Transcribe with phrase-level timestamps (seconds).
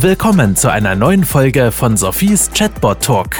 [0.00, 3.36] Willkommen zu einer neuen Folge von Sophies Chatbot Talk,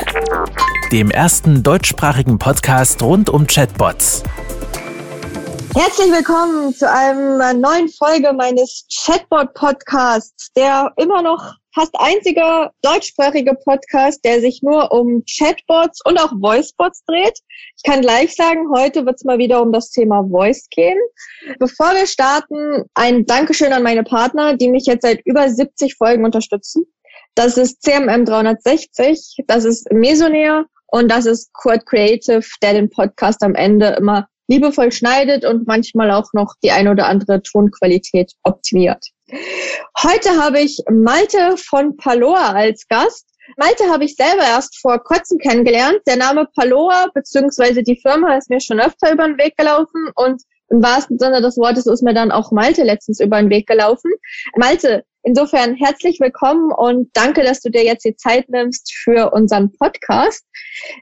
[0.90, 4.22] dem ersten deutschsprachigen Podcast rund um Chatbots.
[5.74, 13.54] Herzlich willkommen zu einer neuen Folge meines Chatbot Podcasts, der immer noch fast einzige deutschsprachige
[13.54, 17.38] Podcast, der sich nur um Chatbots und auch Voicebots dreht.
[17.76, 20.98] Ich kann gleich sagen, heute wird es mal wieder um das Thema Voice gehen.
[21.58, 26.24] Bevor wir starten, ein Dankeschön an meine Partner, die mich jetzt seit über 70 Folgen
[26.24, 26.86] unterstützen.
[27.34, 33.42] Das ist CMM 360, das ist Mesonair und das ist Quad Creative, der den Podcast
[33.42, 39.04] am Ende immer liebevoll schneidet und manchmal auch noch die ein oder andere Tonqualität optimiert.
[40.02, 43.26] Heute habe ich Malte von Paloa als Gast.
[43.56, 46.00] Malte habe ich selber erst vor kurzem kennengelernt.
[46.06, 47.82] Der Name Paloa bzw.
[47.82, 51.56] die Firma ist mir schon öfter über den Weg gelaufen und im wahrsten Sinne des
[51.56, 54.10] Wortes ist mir dann auch Malte letztens über den Weg gelaufen.
[54.56, 59.72] Malte, insofern herzlich willkommen und danke, dass du dir jetzt die Zeit nimmst für unseren
[59.72, 60.44] Podcast.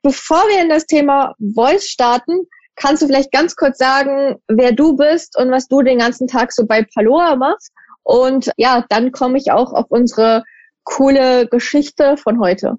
[0.02, 2.42] Bevor wir in das Thema Voice starten,
[2.76, 6.52] kannst du vielleicht ganz kurz sagen, wer du bist und was du den ganzen Tag
[6.52, 7.72] so bei Paloa machst?
[8.02, 10.44] Und ja, dann komme ich auch auf unsere
[10.84, 12.74] coole Geschichte von heute.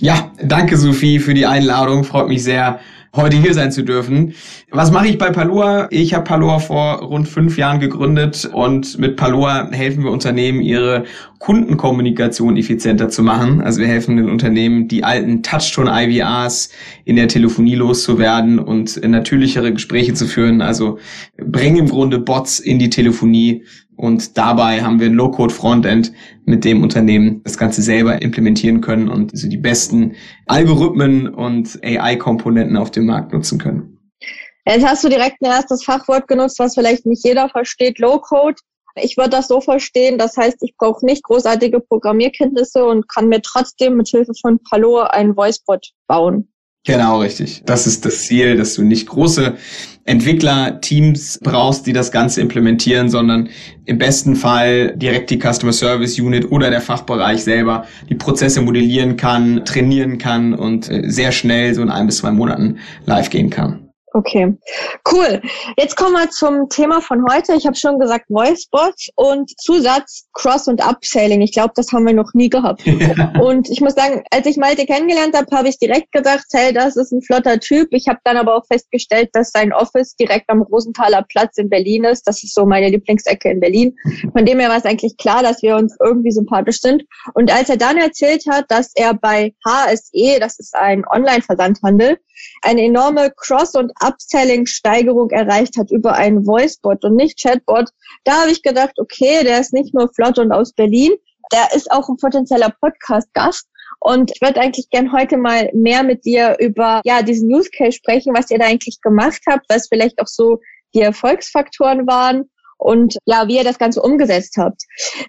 [0.00, 2.02] Ja, danke Sophie für die Einladung.
[2.02, 2.80] Freut mich sehr,
[3.16, 4.34] heute hier sein zu dürfen.
[4.70, 5.88] Was mache ich bei Paloa?
[5.90, 11.04] Ich habe Paloa vor rund fünf Jahren gegründet und mit Paloa helfen wir Unternehmen, ihre
[11.38, 13.60] Kundenkommunikation effizienter zu machen.
[13.60, 16.70] Also wir helfen den Unternehmen, die alten Touchtone-IVRs
[17.04, 20.62] in der Telefonie loszuwerden und natürlichere Gespräche zu führen.
[20.62, 20.98] Also
[21.36, 23.64] bringen im Grunde Bots in die Telefonie
[23.96, 26.12] und dabei haben wir ein Low-Code-Frontend,
[26.44, 30.14] mit dem Unternehmen das Ganze selber implementieren können und so die besten
[30.46, 33.98] Algorithmen und AI-Komponenten auf dem Markt nutzen können.
[34.66, 38.56] Jetzt hast du direkt ein erstes Fachwort genutzt, was vielleicht nicht jeder versteht, Low-Code.
[38.96, 43.42] Ich würde das so verstehen, das heißt, ich brauche nicht großartige Programmierkenntnisse und kann mir
[43.42, 46.53] trotzdem mit Hilfe von Palo einen Voicebot bauen.
[46.86, 47.62] Genau, richtig.
[47.64, 49.54] Das ist das Ziel, dass du nicht große
[50.04, 53.48] Entwicklerteams brauchst, die das Ganze implementieren, sondern
[53.86, 59.16] im besten Fall direkt die Customer Service Unit oder der Fachbereich selber die Prozesse modellieren
[59.16, 62.76] kann, trainieren kann und äh, sehr schnell so in ein bis zwei Monaten
[63.06, 63.83] live gehen kann.
[64.16, 64.56] Okay,
[65.10, 65.42] cool.
[65.76, 67.54] Jetzt kommen wir zum Thema von heute.
[67.54, 71.40] Ich habe schon gesagt Voicebots und Zusatz Cross- und Upselling.
[71.40, 72.84] Ich glaube, das haben wir noch nie gehabt.
[73.42, 76.94] und ich muss sagen, als ich Malte kennengelernt habe, habe ich direkt gedacht, hey, das
[76.96, 77.88] ist ein flotter Typ.
[77.90, 82.04] Ich habe dann aber auch festgestellt, dass sein Office direkt am Rosenthaler Platz in Berlin
[82.04, 82.22] ist.
[82.28, 83.96] Das ist so meine Lieblingsecke in Berlin.
[84.30, 87.02] Von dem her war es eigentlich klar, dass wir uns irgendwie sympathisch sind.
[87.34, 92.18] Und als er dann erzählt hat, dass er bei HSE, das ist ein Online-Versandhandel,
[92.62, 97.90] eine enorme Cross- und Upselling-Steigerung erreicht hat über einen Voicebot und nicht Chatbot,
[98.24, 101.12] da habe ich gedacht, okay, der ist nicht nur flott und aus Berlin,
[101.52, 103.66] der ist auch ein potenzieller Podcast-Gast.
[104.00, 107.92] Und ich würde eigentlich gern heute mal mehr mit dir über ja diesen Use Case
[107.92, 110.60] sprechen, was ihr da eigentlich gemacht habt, was vielleicht auch so
[110.94, 114.82] die Erfolgsfaktoren waren und ja, wie ihr das Ganze umgesetzt habt.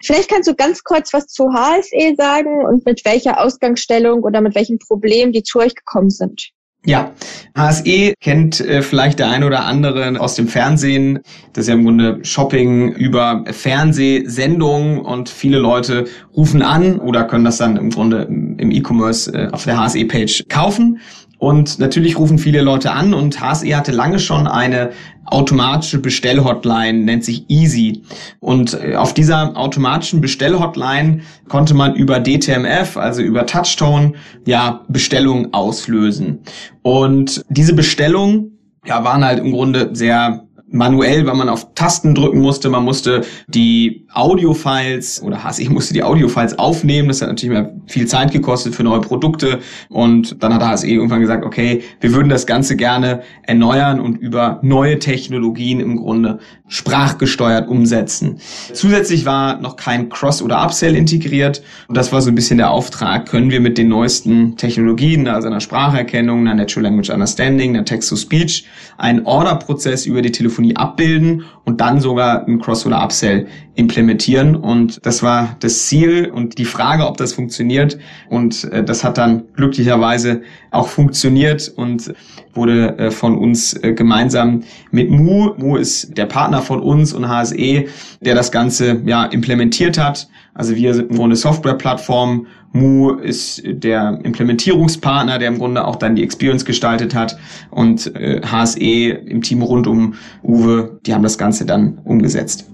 [0.04, 4.54] Vielleicht kannst du ganz kurz was zu HSE sagen und mit welcher Ausgangsstellung oder mit
[4.54, 6.50] welchem Problem die zu euch gekommen sind.
[6.86, 7.10] Ja,
[7.56, 11.18] HSE kennt äh, vielleicht der eine oder andere aus dem Fernsehen.
[11.52, 16.04] Das ist ja im Grunde Shopping über Fernsehsendungen und viele Leute
[16.36, 21.00] rufen an oder können das dann im Grunde im E-Commerce äh, auf der HSE-Page kaufen.
[21.46, 24.90] Und natürlich rufen viele Leute an und HSE hatte lange schon eine
[25.26, 28.02] automatische Bestellhotline, nennt sich Easy.
[28.40, 34.14] Und äh, auf dieser automatischen Bestellhotline konnte man über DTMF, also über Touchtone,
[34.44, 36.40] ja, Bestellungen auslösen.
[36.82, 42.40] Und diese Bestellungen ja, waren halt im Grunde sehr manuell, weil man auf Tasten drücken
[42.40, 42.70] musste.
[42.70, 47.08] Man musste die Audio-Files oder HSE musste die Audio-Files aufnehmen.
[47.08, 49.60] Das hat natürlich mehr viel Zeit gekostet für neue Produkte.
[49.88, 54.58] Und dann hat HSE irgendwann gesagt, okay, wir würden das Ganze gerne erneuern und über
[54.62, 56.38] neue Technologien im Grunde
[56.68, 58.38] sprachgesteuert umsetzen.
[58.72, 61.62] Zusätzlich war noch kein Cross- oder Upsell integriert.
[61.86, 63.28] Und das war so ein bisschen der Auftrag.
[63.28, 68.66] Können wir mit den neuesten Technologien, also einer Spracherkennung, einer Natural Language Understanding, einer Text-to-Speech,
[68.98, 73.46] einen Order-Prozess über die Telefonie abbilden und dann sogar ein Cross- oder Upsell
[73.76, 74.56] implementieren.
[74.56, 77.98] Und das war das Ziel und die Frage, ob das funktioniert.
[78.28, 82.12] Und äh, das hat dann glücklicherweise auch funktioniert und
[82.54, 85.52] wurde äh, von uns äh, gemeinsam mit Mu.
[85.56, 87.84] Mu ist der Partner von uns und HSE,
[88.20, 92.46] der das Ganze ja implementiert hat Also wir sind im Grunde Softwareplattform.
[92.72, 97.36] Mu ist der Implementierungspartner, der im Grunde auch dann die Experience gestaltet hat.
[97.70, 102.68] Und äh, HSE im Team rund um Uwe, die haben das Ganze dann umgesetzt.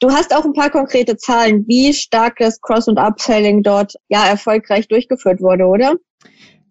[0.00, 4.26] Du hast auch ein paar konkrete Zahlen, wie stark das Cross- und Upselling dort ja
[4.26, 5.94] erfolgreich durchgeführt wurde, oder?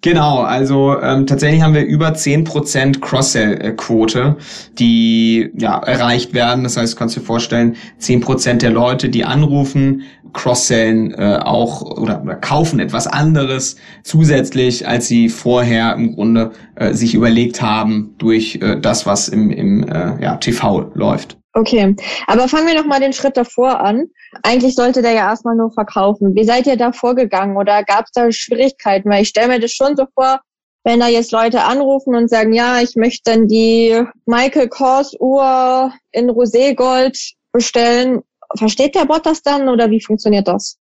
[0.02, 4.38] Genau, also ähm, tatsächlich haben wir über zehn Prozent Cross-Sell-Quote,
[4.78, 6.64] die ja erreicht werden.
[6.64, 10.04] Das heißt, du kannst dir vorstellen, zehn Prozent der Leute, die anrufen,
[10.34, 16.94] cross-sellen äh, auch oder, oder kaufen etwas anderes zusätzlich, als sie vorher im Grunde äh,
[16.94, 21.38] sich überlegt haben durch äh, das, was im, im äh, ja, TV läuft.
[21.54, 21.96] Okay,
[22.28, 24.06] aber fangen wir noch mal den Schritt davor an.
[24.44, 26.36] Eigentlich sollte der ja erstmal nur verkaufen.
[26.36, 29.10] Wie seid ihr da vorgegangen oder gab es da Schwierigkeiten?
[29.10, 30.40] Weil ich stelle mir das schon so vor,
[30.84, 35.92] wenn da jetzt Leute anrufen und sagen, ja, ich möchte dann die Michael Kors Uhr
[36.12, 38.22] in Roségold bestellen.
[38.56, 40.78] Versteht der Bot das dann oder wie funktioniert das?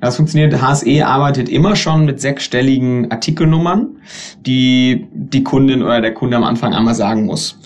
[0.00, 0.60] Das funktioniert.
[0.60, 3.88] HSE arbeitet immer schon mit sechsstelligen Artikelnummern,
[4.46, 7.58] die die Kundin oder der Kunde am Anfang einmal sagen muss.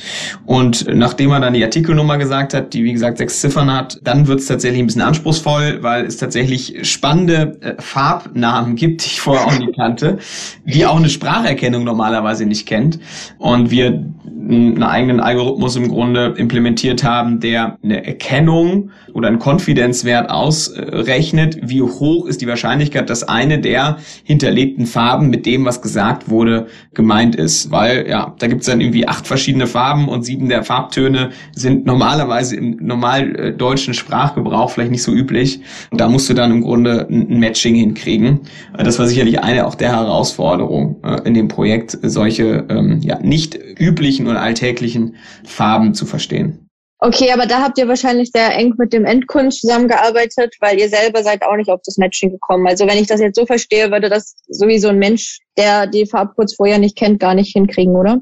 [0.44, 4.26] Und nachdem er dann die Artikelnummer gesagt hat, die wie gesagt sechs Ziffern hat, dann
[4.26, 9.20] wird es tatsächlich ein bisschen anspruchsvoll, weil es tatsächlich spannende äh, Farbnamen gibt, die ich
[9.20, 10.18] vorher auch nicht kannte,
[10.64, 12.98] die auch eine Spracherkennung normalerweise nicht kennt.
[13.38, 20.28] Und wir einen eigenen Algorithmus im Grunde implementiert haben, der eine Erkennung oder einen Konfidenzwert
[20.30, 21.94] ausrechnet, wie hoch
[22.26, 27.70] ist die Wahrscheinlichkeit, dass eine der hinterlegten Farben mit dem, was gesagt wurde, gemeint ist.
[27.70, 31.87] Weil ja, da gibt es dann irgendwie acht verschiedene Farben und sieben der Farbtöne sind
[31.87, 35.61] normalerweise im normal äh, deutschen Sprachgebrauch vielleicht nicht so üblich.
[35.91, 38.41] Und da musst du dann im Grunde ein Matching hinkriegen.
[38.76, 43.58] Das war sicherlich eine auch der Herausforderungen äh, in dem Projekt, solche ähm, ja, nicht
[43.79, 46.63] üblichen und alltäglichen Farben zu verstehen.
[47.04, 51.22] Okay, aber da habt ihr wahrscheinlich sehr eng mit dem Endkunden zusammengearbeitet, weil ihr selber
[51.22, 52.66] seid auch nicht auf das Matching gekommen.
[52.66, 56.54] Also wenn ich das jetzt so verstehe, würde das sowieso ein Mensch, der die Farbcodes
[56.54, 58.20] vorher nicht kennt, gar nicht hinkriegen, oder?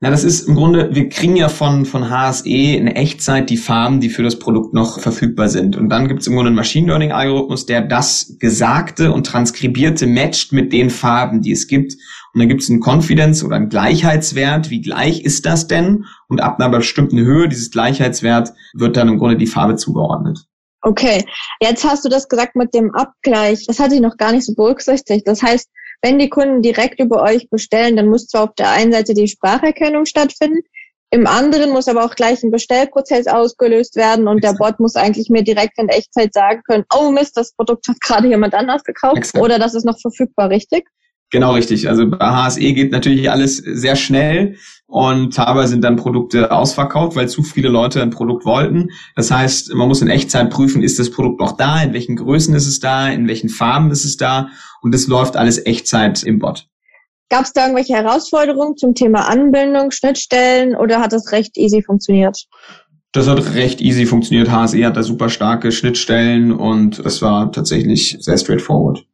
[0.00, 4.00] Na, das ist im Grunde, wir kriegen ja von, von HSE in Echtzeit die Farben,
[4.00, 5.76] die für das Produkt noch verfügbar sind.
[5.76, 10.08] Und dann gibt es im Grunde einen Machine Learning Algorithmus, der das Gesagte und Transkribierte
[10.08, 11.94] matcht mit den Farben, die es gibt.
[12.38, 14.70] Und dann gibt es einen Confidence oder einen Gleichheitswert.
[14.70, 16.04] Wie gleich ist das denn?
[16.28, 20.44] Und ab einer bestimmten Höhe dieses Gleichheitswert wird dann im Grunde die Farbe zugeordnet.
[20.82, 21.24] Okay,
[21.60, 23.66] jetzt hast du das gesagt mit dem Abgleich.
[23.66, 25.26] Das hatte ich noch gar nicht so berücksichtigt.
[25.26, 25.68] Das heißt,
[26.00, 29.26] wenn die Kunden direkt über euch bestellen, dann muss zwar auf der einen Seite die
[29.26, 30.60] Spracherkennung stattfinden,
[31.10, 35.28] im anderen muss aber auch gleich ein Bestellprozess ausgelöst werden und der Bot muss eigentlich
[35.28, 39.16] mir direkt in Echtzeit sagen können, oh Mist, das Produkt hat gerade jemand anders gekauft
[39.16, 39.42] Exakt.
[39.42, 40.86] oder das ist noch verfügbar, richtig?
[41.30, 41.88] Genau richtig.
[41.88, 47.28] Also bei HSE geht natürlich alles sehr schnell und teilweise sind dann Produkte ausverkauft, weil
[47.28, 48.88] zu viele Leute ein Produkt wollten.
[49.14, 52.54] Das heißt, man muss in Echtzeit prüfen, ist das Produkt noch da, in welchen Größen
[52.54, 54.48] ist es da, in welchen Farben ist es da
[54.80, 56.66] und das läuft alles Echtzeit im Bot.
[57.28, 62.46] Gab es da irgendwelche Herausforderungen zum Thema Anbindung, Schnittstellen oder hat das recht easy funktioniert?
[63.12, 64.50] Das hat recht easy funktioniert.
[64.50, 69.04] HSE hat da super starke Schnittstellen und das war tatsächlich sehr straightforward.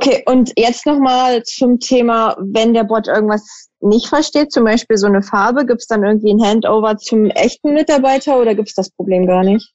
[0.00, 5.08] Okay, und jetzt nochmal zum Thema, wenn der Bot irgendwas nicht versteht, zum Beispiel so
[5.08, 8.90] eine Farbe, gibt es dann irgendwie ein Handover zum echten Mitarbeiter oder gibt es das
[8.90, 9.74] Problem gar nicht?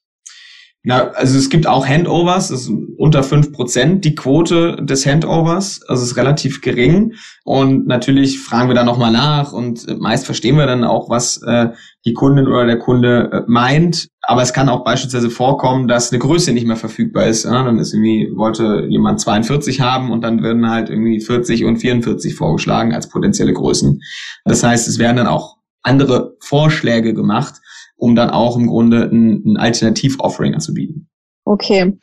[0.86, 5.80] Ja, also es gibt auch Handovers, das ist unter fünf Prozent die Quote des Handovers,
[5.88, 7.14] also es ist relativ gering.
[7.42, 11.70] Und natürlich fragen wir da nochmal nach und meist verstehen wir dann auch, was äh,
[12.04, 14.08] die Kundin oder der Kunde äh, meint.
[14.20, 17.44] Aber es kann auch beispielsweise vorkommen, dass eine Größe nicht mehr verfügbar ist.
[17.44, 17.64] Ja?
[17.64, 22.34] Dann ist irgendwie, wollte jemand 42 haben und dann werden halt irgendwie 40 und 44
[22.34, 24.02] vorgeschlagen als potenzielle Größen.
[24.44, 27.54] Das heißt, es werden dann auch andere Vorschläge gemacht
[27.96, 31.08] um dann auch im Grunde ein, ein Alternativ-Offering anzubieten.
[31.46, 31.98] Okay,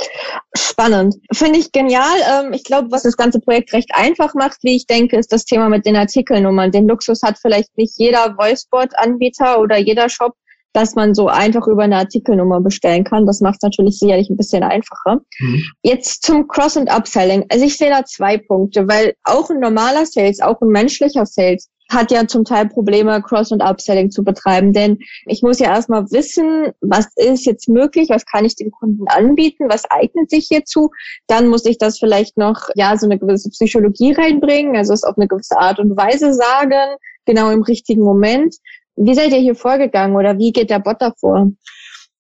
[0.55, 1.15] spannend.
[1.33, 2.05] Finde ich genial.
[2.31, 5.45] Ähm, ich glaube, was das ganze Projekt recht einfach macht, wie ich denke, ist das
[5.45, 6.71] Thema mit den Artikelnummern.
[6.71, 10.33] Den Luxus hat vielleicht nicht jeder Voicebot-Anbieter oder jeder Shop,
[10.74, 13.25] dass man so einfach über eine Artikelnummer bestellen kann.
[13.25, 15.21] Das macht es natürlich sicherlich ein bisschen einfacher.
[15.39, 15.63] Mhm.
[15.81, 17.45] Jetzt zum Cross- und Upselling.
[17.50, 21.67] Also ich sehe da zwei Punkte, weil auch ein normaler Sales, auch ein menschlicher Sales
[21.91, 24.74] hat ja zum Teil Probleme, Cross- und Upselling zu betreiben.
[24.74, 29.07] Denn ich muss ja erstmal wissen, was ist jetzt möglich, was kann ich dem Kunden
[29.07, 30.89] anbieten, was eignet sich hierzu.
[31.27, 35.17] Dann muss ich das vielleicht noch, ja, so eine gewisse Psychologie reinbringen, also es auf
[35.17, 36.95] eine gewisse Art und Weise sagen,
[37.25, 38.55] genau im richtigen Moment.
[38.95, 41.51] Wie seid ihr hier vorgegangen oder wie geht der Bot davor?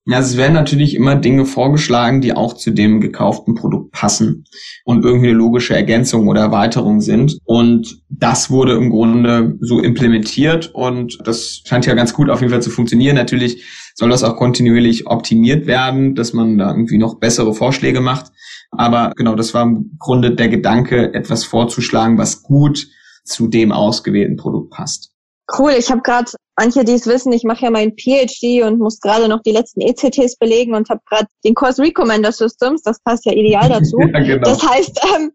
[0.05, 4.45] Ja, es werden natürlich immer Dinge vorgeschlagen, die auch zu dem gekauften Produkt passen
[4.83, 7.37] und irgendwie eine logische Ergänzung oder Erweiterung sind.
[7.43, 12.51] Und das wurde im Grunde so implementiert und das scheint ja ganz gut auf jeden
[12.51, 13.15] Fall zu funktionieren.
[13.15, 18.31] Natürlich soll das auch kontinuierlich optimiert werden, dass man da irgendwie noch bessere Vorschläge macht.
[18.71, 22.87] Aber genau, das war im Grunde der Gedanke, etwas vorzuschlagen, was gut
[23.23, 25.10] zu dem ausgewählten Produkt passt.
[25.57, 28.99] Cool, ich habe gerade, manche, die es wissen, ich mache ja meinen PhD und muss
[28.99, 33.25] gerade noch die letzten ECTs belegen und habe gerade den Kurs Recommender Systems, das passt
[33.25, 33.99] ja ideal dazu.
[33.99, 34.43] ja, genau.
[34.43, 35.31] Das heißt, ähm,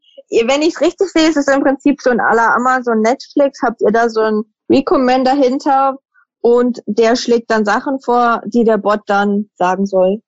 [0.46, 3.80] wenn ich es richtig sehe, ist es im Prinzip so ein aller Amazon Netflix, habt
[3.82, 5.98] ihr da so ein Recommender hinter
[6.40, 10.22] und der schlägt dann Sachen vor, die der Bot dann sagen soll.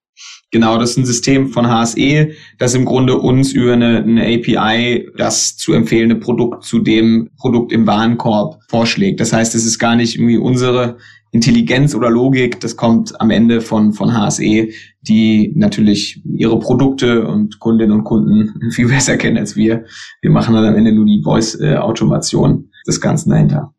[0.50, 5.08] Genau, das ist ein System von HSE, das im Grunde uns über eine, eine, API
[5.16, 9.20] das zu empfehlende Produkt zu dem Produkt im Warenkorb vorschlägt.
[9.20, 10.96] Das heißt, es ist gar nicht irgendwie unsere
[11.30, 14.68] Intelligenz oder Logik, das kommt am Ende von, von HSE,
[15.02, 19.84] die natürlich ihre Produkte und Kundinnen und Kunden viel besser kennen als wir.
[20.22, 23.74] Wir machen dann am Ende nur die Voice-Automation des Ganzen dahinter.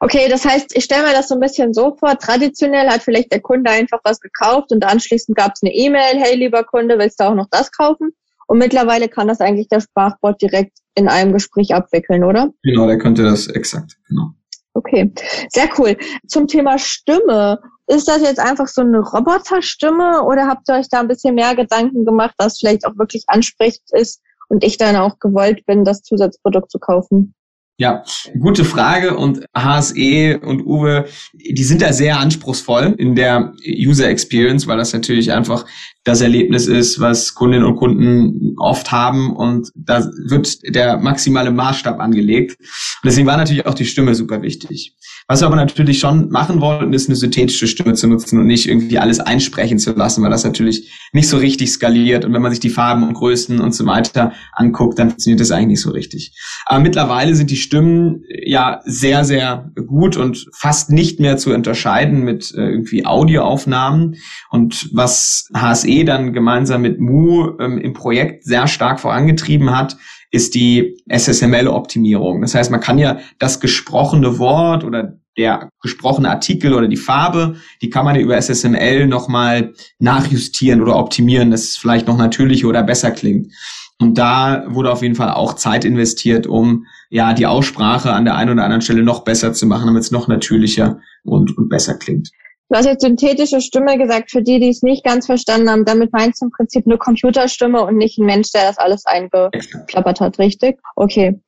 [0.00, 3.32] Okay, das heißt, ich stelle mir das so ein bisschen so vor, traditionell hat vielleicht
[3.32, 7.20] der Kunde einfach was gekauft und anschließend gab es eine E-Mail, hey lieber Kunde, willst
[7.20, 8.10] du auch noch das kaufen?
[8.48, 12.52] Und mittlerweile kann das eigentlich der Sprachbot direkt in einem Gespräch abwickeln, oder?
[12.62, 14.30] Genau, der könnte das exakt, genau.
[14.74, 15.10] Okay,
[15.48, 15.96] sehr cool.
[16.28, 17.58] Zum Thema Stimme.
[17.88, 21.54] Ist das jetzt einfach so eine Roboterstimme oder habt ihr euch da ein bisschen mehr
[21.54, 26.02] Gedanken gemacht, dass vielleicht auch wirklich ansprechend ist und ich dann auch gewollt bin, das
[26.02, 27.34] Zusatzprodukt zu kaufen?
[27.78, 28.04] Ja,
[28.40, 29.16] gute Frage.
[29.18, 34.94] Und HSE und Uwe, die sind da sehr anspruchsvoll in der User Experience, weil das
[34.94, 35.66] natürlich einfach
[36.02, 42.00] das Erlebnis ist, was Kundinnen und Kunden oft haben und da wird der maximale Maßstab
[42.00, 42.56] angelegt.
[42.58, 44.94] Und deswegen war natürlich auch die Stimme super wichtig.
[45.28, 48.68] Was wir aber natürlich schon machen wollten, ist eine synthetische Stimme zu nutzen und nicht
[48.68, 52.24] irgendwie alles einsprechen zu lassen, weil das natürlich nicht so richtig skaliert.
[52.24, 55.50] Und wenn man sich die Farben und Größen und so weiter anguckt, dann funktioniert das
[55.50, 56.32] eigentlich nicht so richtig.
[56.66, 62.20] Aber mittlerweile sind die Stimmen ja sehr, sehr gut und fast nicht mehr zu unterscheiden
[62.20, 64.18] mit äh, irgendwie Audioaufnahmen.
[64.50, 69.96] Und was HSE dann gemeinsam mit Mu ähm, im Projekt sehr stark vorangetrieben hat,
[70.30, 72.42] ist die SSML-Optimierung.
[72.42, 77.56] Das heißt, man kann ja das gesprochene Wort oder der gesprochene Artikel oder die Farbe,
[77.82, 82.68] die kann man ja über SSML nochmal nachjustieren oder optimieren, dass es vielleicht noch natürlicher
[82.68, 83.52] oder besser klingt.
[83.98, 88.36] Und da wurde auf jeden Fall auch Zeit investiert, um ja die Aussprache an der
[88.36, 91.94] einen oder anderen Stelle noch besser zu machen, damit es noch natürlicher und, und besser
[91.94, 92.30] klingt.
[92.68, 95.84] Du hast jetzt synthetische Stimme gesagt, für die, die es nicht ganz verstanden haben.
[95.84, 100.20] Damit meinst du im Prinzip eine Computerstimme und nicht ein Mensch, der das alles eingeklappert
[100.20, 100.78] hat, richtig?
[100.96, 101.38] Okay.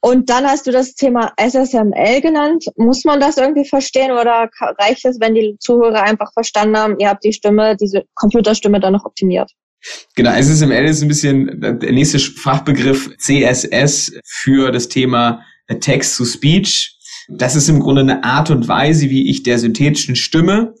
[0.00, 2.66] Und dann hast du das Thema SSML genannt.
[2.76, 4.48] Muss man das irgendwie verstehen oder
[4.78, 8.92] reicht es, wenn die Zuhörer einfach verstanden haben, ihr habt die Stimme, diese Computerstimme dann
[8.92, 9.50] noch optimiert?
[10.16, 16.97] Genau, SSML ist ein bisschen der nächste Fachbegriff CSS für das Thema Text-to-Speech.
[17.28, 20.74] Das ist im Grunde eine Art und Weise, wie ich der synthetischen Stimme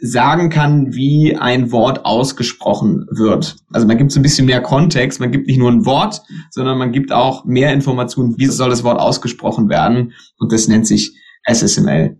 [0.00, 3.56] sagen kann, wie ein Wort ausgesprochen wird.
[3.72, 6.78] Also man gibt so ein bisschen mehr Kontext, man gibt nicht nur ein Wort, sondern
[6.78, 10.12] man gibt auch mehr Informationen, wie soll das Wort ausgesprochen werden.
[10.38, 11.16] Und das nennt sich
[11.48, 12.18] SSML.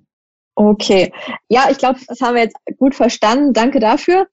[0.56, 1.12] Okay.
[1.48, 3.52] Ja, ich glaube, das haben wir jetzt gut verstanden.
[3.52, 4.28] Danke dafür.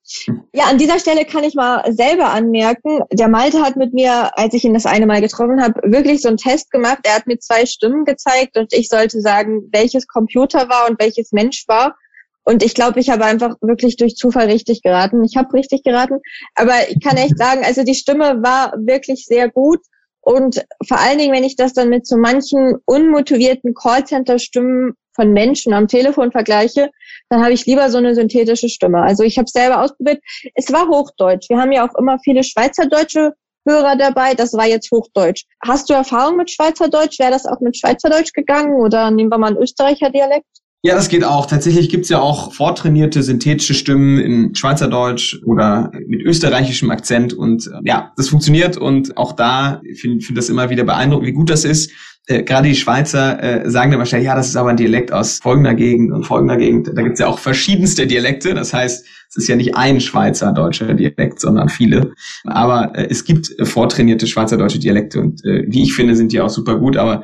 [0.52, 4.54] Ja, an dieser Stelle kann ich mal selber anmerken, der Malte hat mit mir, als
[4.54, 7.00] ich ihn das eine Mal getroffen habe, wirklich so einen Test gemacht.
[7.02, 11.32] Er hat mir zwei Stimmen gezeigt und ich sollte sagen, welches Computer war und welches
[11.32, 11.96] Mensch war.
[12.44, 15.24] Und ich glaube, ich habe einfach wirklich durch Zufall richtig geraten.
[15.24, 16.20] Ich habe richtig geraten.
[16.54, 19.80] Aber ich kann echt sagen, also die Stimme war wirklich sehr gut.
[20.22, 25.74] Und vor allen Dingen, wenn ich das dann mit so manchen unmotivierten Callcenter-Stimmen von Menschen
[25.74, 26.90] am Telefon vergleiche,
[27.28, 29.02] dann habe ich lieber so eine synthetische Stimme.
[29.02, 30.22] Also ich habe es selber ausprobiert.
[30.54, 31.48] Es war Hochdeutsch.
[31.50, 33.34] Wir haben ja auch immer viele Schweizerdeutsche
[33.68, 34.34] Hörer dabei.
[34.34, 35.44] Das war jetzt Hochdeutsch.
[35.64, 37.18] Hast du Erfahrung mit Schweizerdeutsch?
[37.18, 40.46] Wäre das auch mit Schweizerdeutsch gegangen oder nehmen wir mal einen Österreicher Dialekt?
[40.84, 41.46] Ja, das geht auch.
[41.46, 47.32] Tatsächlich gibt's ja auch vortrainierte synthetische Stimmen in Schweizerdeutsch oder mit österreichischem Akzent.
[47.32, 48.76] Und äh, ja, das funktioniert.
[48.76, 51.92] Und auch da finde ich find das immer wieder beeindruckend, wie gut das ist.
[52.26, 55.38] Äh, Gerade die Schweizer äh, sagen dann wahrscheinlich, ja, das ist aber ein Dialekt aus
[55.40, 56.90] folgender Gegend und folgender Gegend.
[56.92, 58.52] Da gibt's ja auch verschiedenste Dialekte.
[58.52, 62.12] Das heißt, es ist ja nicht ein Schweizer-deutscher Dialekt, sondern viele.
[62.44, 66.40] Aber äh, es gibt äh, vortrainierte schweizerdeutsche Dialekte und äh, wie ich finde, sind die
[66.40, 66.96] auch super gut.
[66.96, 67.22] Aber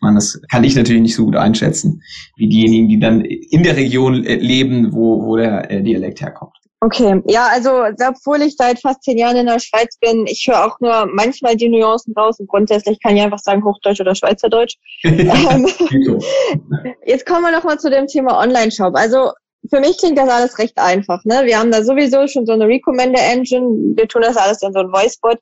[0.00, 2.02] meine, das kann ich natürlich nicht so gut einschätzen,
[2.36, 6.52] wie diejenigen, die dann in der Region äh, leben, wo, wo der äh, Dialekt herkommt.
[6.82, 10.64] Okay, ja, also obwohl ich seit fast zehn Jahren in der Schweiz bin, ich höre
[10.64, 14.76] auch nur manchmal die Nuancen raus und grundsätzlich kann ich einfach sagen Hochdeutsch oder Schweizerdeutsch.
[15.04, 15.68] Ähm,
[17.06, 18.94] jetzt kommen wir nochmal zu dem Thema Online-Shop.
[18.96, 19.32] Also
[19.70, 21.24] für mich klingt das alles recht einfach.
[21.24, 21.42] Ne?
[21.44, 23.94] Wir haben da sowieso schon so eine Recommender Engine.
[23.96, 25.38] Wir tun das alles in so ein Voicebot.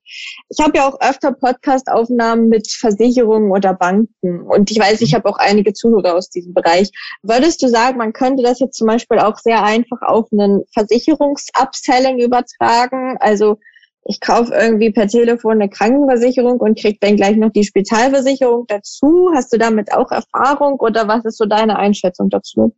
[0.50, 4.42] Ich habe ja auch öfter Podcast-Aufnahmen mit Versicherungen oder Banken.
[4.42, 6.90] Und ich weiß, ich habe auch einige Zuhörer aus diesem Bereich.
[7.22, 12.20] Würdest du sagen, man könnte das jetzt zum Beispiel auch sehr einfach auf einen Versicherungsupselling
[12.20, 13.16] übertragen?
[13.20, 13.58] Also
[14.04, 19.30] ich kaufe irgendwie per Telefon eine Krankenversicherung und krieg dann gleich noch die Spitalversicherung dazu.
[19.34, 22.74] Hast du damit auch Erfahrung oder was ist so deine Einschätzung dazu?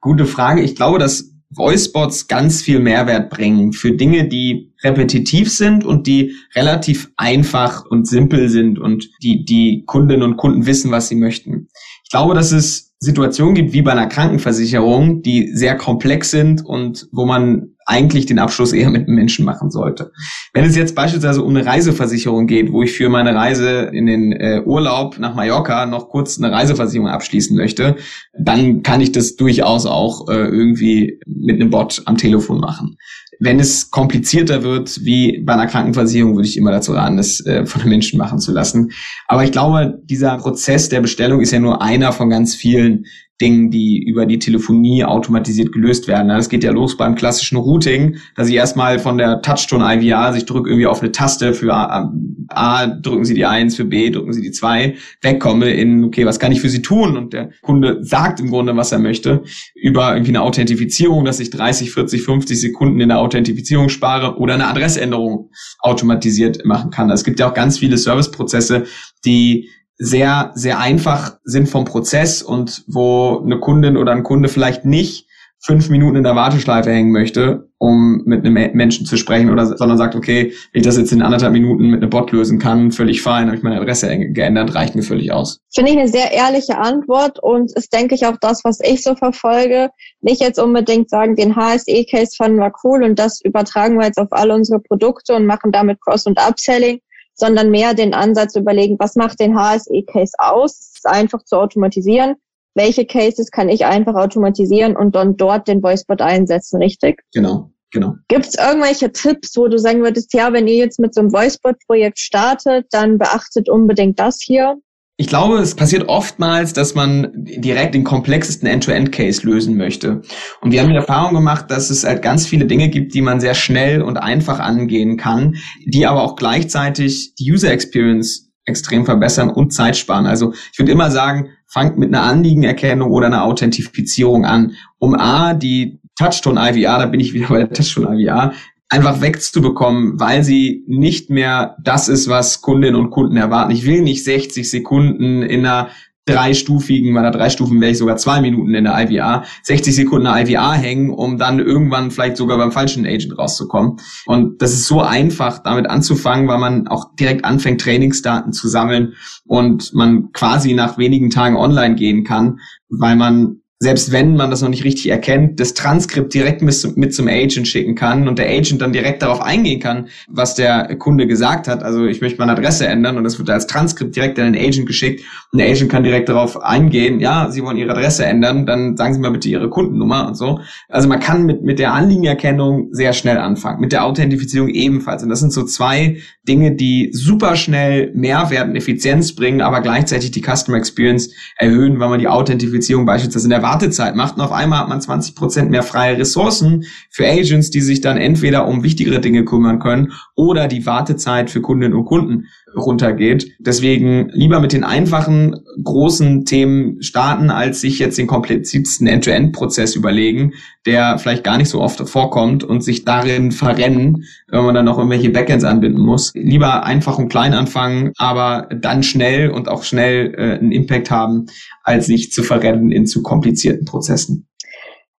[0.00, 0.62] Gute Frage.
[0.62, 6.34] Ich glaube, dass Voicebots ganz viel Mehrwert bringen für Dinge, die repetitiv sind und die
[6.54, 11.68] relativ einfach und simpel sind und die, die Kundinnen und Kunden wissen, was sie möchten.
[12.08, 17.06] Ich glaube, dass es Situationen gibt wie bei einer Krankenversicherung, die sehr komplex sind und
[17.12, 20.10] wo man eigentlich den Abschluss eher mit einem Menschen machen sollte.
[20.54, 24.32] Wenn es jetzt beispielsweise um eine Reiseversicherung geht, wo ich für meine Reise in den
[24.32, 27.96] äh, Urlaub nach Mallorca noch kurz eine Reiseversicherung abschließen möchte,
[28.38, 32.96] dann kann ich das durchaus auch äh, irgendwie mit einem Bot am Telefon machen.
[33.40, 37.66] Wenn es komplizierter wird, wie bei einer Krankenversicherung, würde ich immer dazu raten, das äh,
[37.66, 38.90] von einem Menschen machen zu lassen.
[39.26, 43.06] Aber ich glaube, dieser Prozess der Bestellung ist ja nur einer von ganz vielen,
[43.40, 46.28] Dingen, die über die Telefonie automatisiert gelöst werden.
[46.28, 50.38] Das geht ja los beim klassischen Routing, dass ich erstmal von der Touchtone IVR, also
[50.38, 52.12] ich drücke irgendwie auf eine Taste für A,
[52.48, 56.38] A, drücken Sie die 1, für B drücken Sie die 2, wegkomme in, okay, was
[56.38, 57.16] kann ich für Sie tun?
[57.16, 59.42] Und der Kunde sagt im Grunde, was er möchte,
[59.74, 64.54] über irgendwie eine Authentifizierung, dass ich 30, 40, 50 Sekunden in der Authentifizierung spare oder
[64.54, 67.10] eine Adressänderung automatisiert machen kann.
[67.10, 68.86] Es gibt ja auch ganz viele Serviceprozesse,
[69.24, 69.68] die
[69.98, 75.28] sehr, sehr einfach sind vom Prozess und wo eine Kundin oder ein Kunde vielleicht nicht
[75.60, 79.98] fünf Minuten in der Warteschleife hängen möchte, um mit einem Menschen zu sprechen, oder sondern
[79.98, 83.22] sagt, okay, wenn ich das jetzt in anderthalb Minuten mit einem Bot lösen kann, völlig
[83.22, 85.60] fein, habe ich meine Adresse geändert, reicht mir völlig aus.
[85.74, 89.16] Finde ich eine sehr ehrliche Antwort und ist, denke ich, auch das, was ich so
[89.16, 89.90] verfolge.
[90.20, 94.28] Nicht jetzt unbedingt sagen, den HSE-Case fanden wir cool und das übertragen wir jetzt auf
[94.30, 97.00] alle unsere Produkte und machen damit Cross- und Upselling,
[97.38, 100.72] sondern mehr den Ansatz überlegen, was macht den HSE-Case aus?
[100.72, 102.34] Es ist einfach zu automatisieren.
[102.74, 107.22] Welche Cases kann ich einfach automatisieren und dann dort den Voicebot einsetzen, richtig?
[107.32, 107.70] Genau.
[107.90, 108.16] Genau.
[108.28, 111.32] Gibt es irgendwelche Tipps, wo du sagen würdest, ja, wenn ihr jetzt mit so einem
[111.32, 114.76] Voicebot-Projekt startet, dann beachtet unbedingt das hier?
[115.20, 120.22] Ich glaube, es passiert oftmals, dass man direkt den komplexesten End-to-End-Case lösen möchte.
[120.60, 123.40] Und wir haben die Erfahrung gemacht, dass es halt ganz viele Dinge gibt, die man
[123.40, 129.50] sehr schnell und einfach angehen kann, die aber auch gleichzeitig die User Experience extrem verbessern
[129.50, 130.26] und Zeit sparen.
[130.26, 135.52] Also ich würde immer sagen, fangt mit einer Anliegenerkennung oder einer Authentifizierung an, um A,
[135.52, 138.52] die Touchtone IVR, da bin ich wieder bei der Touchtone IVR,
[138.88, 143.70] einfach wegzubekommen, weil sie nicht mehr das ist, was Kundinnen und Kunden erwarten.
[143.70, 145.90] Ich will nicht 60 Sekunden in einer
[146.28, 150.26] dreistufigen, bei der drei Stufen wäre ich sogar zwei Minuten in der IVR, 60 Sekunden
[150.26, 153.96] in der IVR hängen, um dann irgendwann vielleicht sogar beim falschen Agent rauszukommen.
[154.26, 159.14] Und das ist so einfach, damit anzufangen, weil man auch direkt anfängt, Trainingsdaten zu sammeln
[159.46, 162.58] und man quasi nach wenigen Tagen online gehen kann,
[162.90, 167.14] weil man selbst wenn man das noch nicht richtig erkennt, das Transkript direkt mit, mit
[167.14, 171.28] zum Agent schicken kann und der Agent dann direkt darauf eingehen kann, was der Kunde
[171.28, 171.84] gesagt hat.
[171.84, 174.86] Also ich möchte meine Adresse ändern und das wird als Transkript direkt an den Agent
[174.86, 178.96] geschickt und der Agent kann direkt darauf eingehen, ja, Sie wollen Ihre Adresse ändern, dann
[178.96, 180.58] sagen Sie mal bitte Ihre Kundennummer und so.
[180.88, 185.22] Also man kann mit, mit der Anliegenerkennung sehr schnell anfangen, mit der Authentifizierung ebenfalls.
[185.22, 190.32] Und das sind so zwei Dinge, die super schnell Mehrwert und Effizienz bringen, aber gleichzeitig
[190.32, 194.52] die Customer Experience erhöhen, weil man die Authentifizierung beispielsweise in der Wartezeit macht und auf
[194.52, 198.82] einmal hat man 20 Prozent mehr freie Ressourcen für Agents, die sich dann entweder um
[198.82, 203.52] wichtigere Dinge kümmern können oder die Wartezeit für Kundinnen und Kunden runtergeht.
[203.58, 210.52] Deswegen lieber mit den einfachen, großen Themen starten, als sich jetzt den kompliziertesten End-to-End-Prozess überlegen,
[210.86, 214.98] der vielleicht gar nicht so oft vorkommt und sich darin verrennen, wenn man dann noch
[214.98, 216.32] irgendwelche Backends anbinden muss.
[216.34, 221.46] Lieber einfach und klein anfangen, aber dann schnell und auch schnell äh, einen Impact haben,
[221.82, 224.48] als sich zu verrennen in zu komplizierten Prozessen.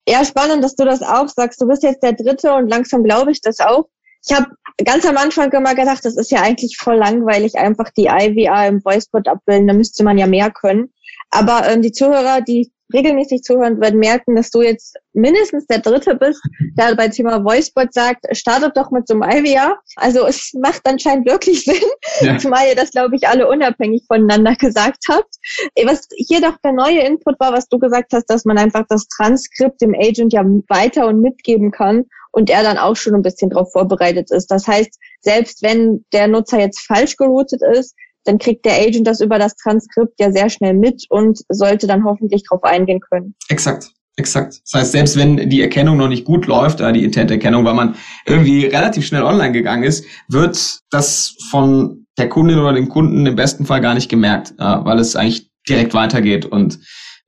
[0.09, 1.61] Ja, spannend, dass du das auch sagst.
[1.61, 3.89] Du bist jetzt der Dritte und langsam glaube ich das auch.
[4.29, 4.47] Ich habe
[4.85, 8.85] ganz am Anfang immer gedacht, das ist ja eigentlich voll langweilig, einfach die IVR im
[8.85, 10.93] Voicebot abbilden, da müsste man ja mehr können.
[11.31, 16.15] Aber ähm, die Zuhörer, die regelmäßig zuhören, werden merken, dass du jetzt mindestens der Dritte
[16.15, 16.41] bist,
[16.79, 19.79] der bei Thema Voicebot sagt, startet doch mit so einem IVR.
[19.97, 21.75] Also es macht anscheinend wirklich Sinn,
[22.21, 22.39] ja.
[22.39, 25.37] zumal ihr das, glaube ich, alle unabhängig voneinander gesagt habt.
[25.85, 29.07] Was hier doch der neue Input war, was du gesagt hast, dass man einfach das
[29.09, 32.07] Transkript dem Agent ja weiter und mitgeben kann
[32.39, 34.47] und er dann auch schon ein bisschen darauf vorbereitet ist.
[34.47, 39.21] Das heißt, selbst wenn der Nutzer jetzt falsch geroutet ist, dann kriegt der Agent das
[39.21, 43.35] über das Transkript ja sehr schnell mit und sollte dann hoffentlich darauf eingehen können.
[43.49, 43.91] Exakt.
[44.17, 44.61] exakt.
[44.65, 47.97] Das heißt, selbst wenn die Erkennung noch nicht gut läuft, äh, die Intent-Erkennung, weil man
[48.25, 53.35] irgendwie relativ schnell online gegangen ist, wird das von der Kundin oder dem Kunden im
[53.35, 56.79] besten Fall gar nicht gemerkt, äh, weil es eigentlich direkt weitergeht und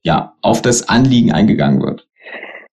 [0.05, 2.07] ja, auf das Anliegen eingegangen wird.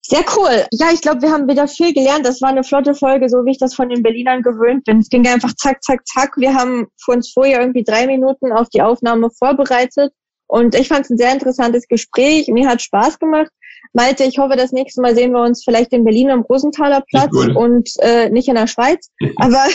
[0.09, 0.65] Sehr cool.
[0.71, 2.25] Ja, ich glaube, wir haben wieder viel gelernt.
[2.25, 4.99] Das war eine flotte Folge, so wie ich das von den Berlinern gewöhnt bin.
[4.99, 6.37] Es ging einfach zack, zack, zack.
[6.37, 10.13] Wir haben für uns vorher irgendwie drei Minuten auf die Aufnahme vorbereitet.
[10.47, 12.47] Und ich fand es ein sehr interessantes Gespräch.
[12.47, 13.51] Mir hat Spaß gemacht.
[13.91, 17.35] Malte, ich hoffe, das nächste Mal sehen wir uns vielleicht in Berlin am Rosenthaler Platz
[17.35, 19.11] und äh, nicht in der Schweiz.
[19.35, 19.65] Aber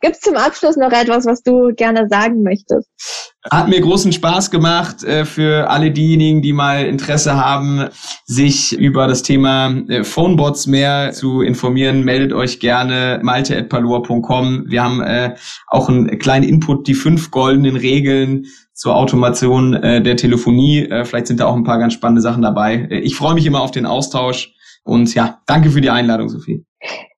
[0.00, 2.88] Gibt es zum Abschluss noch etwas, was du gerne sagen möchtest?
[3.50, 7.88] Hat mir großen Spaß gemacht äh, für alle diejenigen, die mal Interesse haben,
[8.24, 12.04] sich über das Thema äh, Phonebots mehr zu informieren.
[12.04, 14.66] Meldet euch gerne malte.palua.com.
[14.68, 15.34] Wir haben äh,
[15.66, 20.88] auch einen kleinen Input, die fünf goldenen Regeln zur Automation der Telefonie.
[21.04, 22.88] Vielleicht sind da auch ein paar ganz spannende Sachen dabei.
[22.90, 26.64] Ich freue mich immer auf den Austausch und ja, danke für die Einladung, Sophie.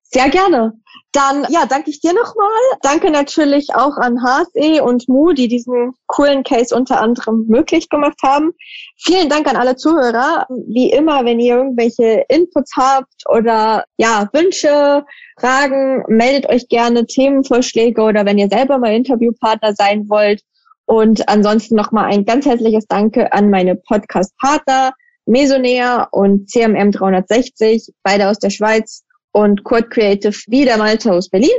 [0.03, 0.73] Sehr gerne.
[1.15, 2.49] Dann ja, danke ich dir nochmal.
[2.81, 8.19] Danke natürlich auch an HSE und Mu, die diesen coolen Case unter anderem möglich gemacht
[8.21, 8.51] haben.
[8.97, 10.45] Vielen Dank an alle Zuhörer.
[10.67, 15.05] Wie immer, wenn ihr irgendwelche Inputs habt oder ja, Wünsche,
[15.39, 20.41] Fragen, meldet euch gerne Themenvorschläge oder wenn ihr selber mal Interviewpartner sein wollt.
[20.85, 24.91] Und ansonsten nochmal ein ganz herzliches Danke an meine Podcast-Partner
[25.25, 29.04] Mesonair und CMM 360, beide aus der Schweiz
[29.35, 31.49] und Kurt Creative wie der Malte aus Berlin.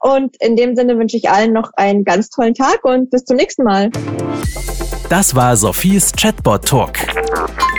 [0.00, 3.36] Und in dem Sinne wünsche ich allen noch einen ganz tollen Tag und bis zum
[3.36, 3.90] nächsten Mal.
[5.10, 6.94] Das war Sophies Chatbot Talk.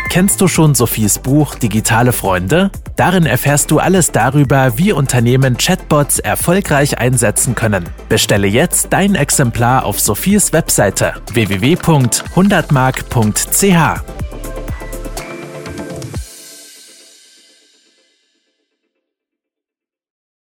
[0.09, 2.71] Kennst du schon Sophies Buch Digitale Freunde?
[2.95, 7.89] Darin erfährst du alles darüber, wie Unternehmen Chatbots erfolgreich einsetzen können.
[8.07, 14.28] Bestelle jetzt dein Exemplar auf Sophies Webseite www.100mark.ch.